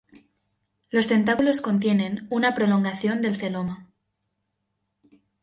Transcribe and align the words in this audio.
Los 0.89 1.05
tentáculos 1.05 1.61
contienen 1.61 2.25
una 2.31 2.55
prolongación 2.55 3.21
del 3.21 3.35
celoma. 3.35 3.87